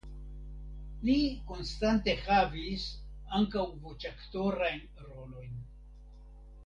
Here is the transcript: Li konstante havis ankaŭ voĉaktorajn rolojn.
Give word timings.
Li 1.09 1.17
konstante 1.51 2.15
havis 2.21 2.87
ankaŭ 3.41 3.67
voĉaktorajn 3.85 4.83
rolojn. 5.07 5.63